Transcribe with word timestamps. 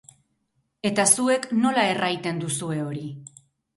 Eta 0.89 1.05
zuek 1.15 1.45
nola 1.65 1.83
erraiten 1.93 2.43
duzue 2.45 2.83
hori? 2.89 3.09